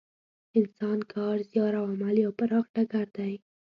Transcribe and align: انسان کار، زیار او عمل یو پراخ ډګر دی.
انسان 0.59 0.99
کار، 1.13 1.37
زیار 1.49 1.73
او 1.79 1.85
عمل 1.93 2.15
یو 2.25 2.31
پراخ 2.39 2.65
ډګر 2.75 3.07
دی. 3.17 3.33